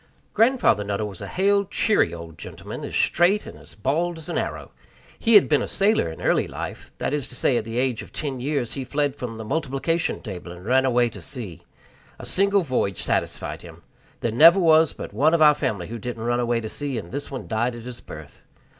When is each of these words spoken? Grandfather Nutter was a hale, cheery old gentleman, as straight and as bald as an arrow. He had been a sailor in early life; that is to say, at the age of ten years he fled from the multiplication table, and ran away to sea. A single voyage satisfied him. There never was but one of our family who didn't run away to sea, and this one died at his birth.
Grandfather 0.33 0.83
Nutter 0.83 1.05
was 1.05 1.21
a 1.21 1.27
hale, 1.27 1.63
cheery 1.65 2.11
old 2.11 2.35
gentleman, 2.39 2.83
as 2.83 2.95
straight 2.95 3.45
and 3.45 3.55
as 3.55 3.75
bald 3.75 4.17
as 4.17 4.29
an 4.29 4.37
arrow. 4.39 4.71
He 5.19 5.35
had 5.35 5.47
been 5.47 5.61
a 5.61 5.67
sailor 5.67 6.11
in 6.11 6.21
early 6.23 6.47
life; 6.47 6.91
that 6.97 7.13
is 7.13 7.29
to 7.29 7.35
say, 7.35 7.55
at 7.55 7.65
the 7.65 7.77
age 7.77 8.01
of 8.01 8.11
ten 8.11 8.39
years 8.39 8.71
he 8.71 8.83
fled 8.83 9.15
from 9.15 9.37
the 9.37 9.45
multiplication 9.45 10.23
table, 10.23 10.51
and 10.51 10.65
ran 10.65 10.85
away 10.85 11.09
to 11.09 11.21
sea. 11.21 11.61
A 12.17 12.25
single 12.25 12.63
voyage 12.63 13.03
satisfied 13.03 13.61
him. 13.61 13.83
There 14.21 14.31
never 14.31 14.59
was 14.59 14.91
but 14.91 15.13
one 15.13 15.35
of 15.35 15.41
our 15.43 15.53
family 15.53 15.85
who 15.89 15.99
didn't 15.99 16.23
run 16.23 16.39
away 16.39 16.61
to 16.61 16.67
sea, 16.69 16.97
and 16.97 17.11
this 17.11 17.29
one 17.29 17.47
died 17.47 17.75
at 17.75 17.83
his 17.83 17.99
birth. 17.99 18.41